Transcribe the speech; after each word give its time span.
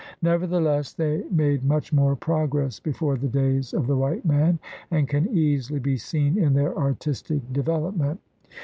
Nevertheless 0.23 0.93
they 0.93 1.23
made 1.29 1.63
much 1.63 1.93
more 1.93 2.15
progress 2.15 2.79
before 2.79 3.17
the 3.17 3.27
days 3.27 3.71
of 3.71 3.85
the 3.85 3.95
white 3.95 4.25
man, 4.25 4.57
as 4.89 5.05
can 5.05 5.27
easily 5.29 5.79
be 5.79 5.95
seen 5.95 6.39
in 6.39 6.55
their 6.55 6.75
artistic 6.75 7.53
development. 7.53 8.19